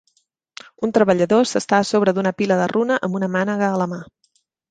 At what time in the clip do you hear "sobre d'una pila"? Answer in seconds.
1.91-2.57